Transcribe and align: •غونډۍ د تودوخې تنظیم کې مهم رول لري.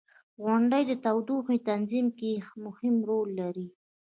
•غونډۍ 0.43 0.83
د 0.87 0.91
تودوخې 1.05 1.57
تنظیم 1.69 2.07
کې 2.19 2.31
مهم 2.65 2.95
رول 3.09 3.29
لري. 3.39 3.67